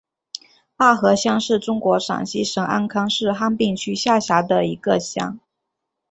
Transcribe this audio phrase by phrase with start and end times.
[0.77, 5.39] 坝河乡是中国陕西省安康市汉滨区下辖的一个乡。